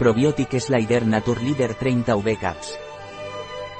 [0.00, 2.78] Probiotic Slider Naturleader 30 V Caps.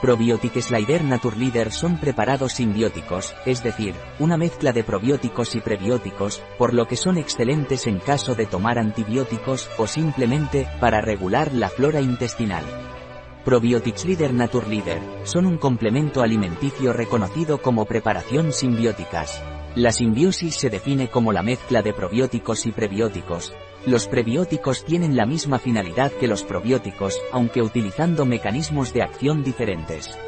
[0.02, 6.75] Probiotic Slider Naturleader son preparados simbióticos, es decir, una mezcla de probióticos y prebióticos, por
[6.75, 12.02] lo que son excelentes en caso de tomar antibióticos o simplemente para regular la flora
[12.02, 12.64] intestinal.
[13.43, 19.43] Probiotics Leader Naturleader son un complemento alimenticio reconocido como preparación simbióticas.
[19.77, 23.52] La simbiosis se define como la mezcla de probióticos y prebióticos.
[23.87, 30.19] Los prebióticos tienen la misma finalidad que los probióticos, aunque utilizando mecanismos de acción diferentes.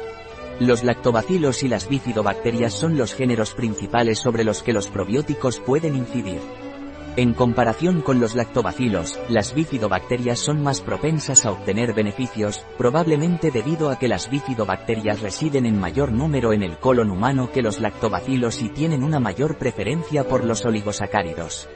[0.61, 5.97] Los lactobacilos y las bifidobacterias son los géneros principales sobre los que los probióticos pueden
[5.97, 6.39] incidir.
[7.15, 13.91] En comparación con los lactobacilos, las bifidobacterias son más propensas a obtener beneficios, probablemente debido
[13.91, 18.63] a que las bifidobacterias residen en mayor número en el colon humano que los lactobacilos
[18.63, 21.69] y tienen una mayor preferencia por los oligosacáridos.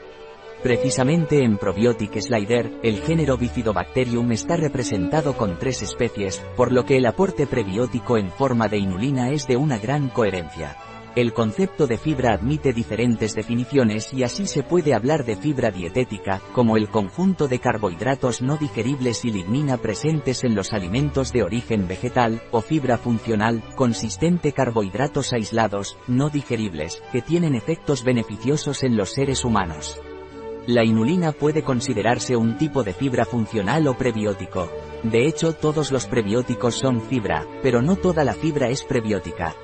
[0.64, 6.98] Precisamente en Probiotic Slider, el género Bifidobacterium está representado con tres especies, por lo que
[6.98, 10.78] el aporte prebiótico en forma de inulina es de una gran coherencia.
[11.16, 16.42] El concepto de fibra admite diferentes definiciones y así se puede hablar de fibra dietética,
[16.54, 21.88] como el conjunto de carbohidratos no digeribles y lignina presentes en los alimentos de origen
[21.88, 29.12] vegetal, o fibra funcional, consistente carbohidratos aislados, no digeribles, que tienen efectos beneficiosos en los
[29.12, 30.00] seres humanos.
[30.68, 34.70] La inulina puede considerarse un tipo de fibra funcional o prebiótico.
[35.02, 39.56] De hecho todos los prebióticos son fibra, pero no toda la fibra es prebiótica.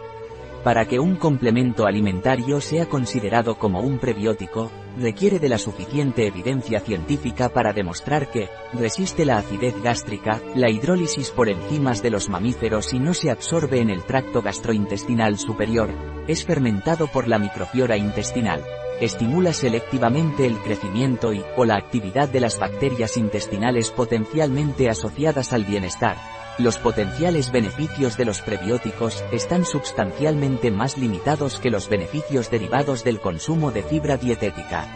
[0.63, 6.79] Para que un complemento alimentario sea considerado como un prebiótico, requiere de la suficiente evidencia
[6.79, 12.93] científica para demostrar que resiste la acidez gástrica, la hidrólisis por enzimas de los mamíferos
[12.93, 15.89] y no se absorbe en el tracto gastrointestinal superior,
[16.27, 18.63] es fermentado por la microflora intestinal,
[19.01, 25.65] estimula selectivamente el crecimiento y, o la actividad de las bacterias intestinales potencialmente asociadas al
[25.65, 26.17] bienestar,
[26.59, 33.19] los potenciales beneficios de los prebióticos están sustancialmente más limitados que los beneficios derivados del
[33.19, 34.87] consumo de fibra dietética.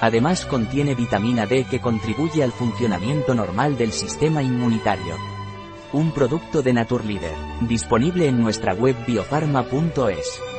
[0.00, 5.16] Además contiene vitamina D que contribuye al funcionamiento normal del sistema inmunitario.
[5.92, 10.57] Un producto de Naturleader, disponible en nuestra web biofarma.es.